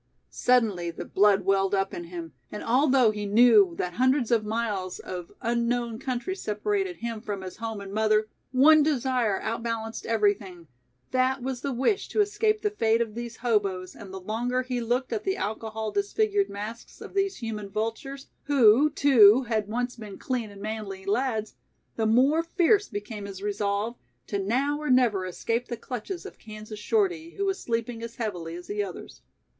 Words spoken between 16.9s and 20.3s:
of these human vultures who, too, had once been